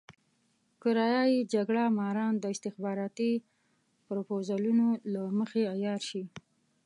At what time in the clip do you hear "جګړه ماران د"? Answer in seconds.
1.53-2.45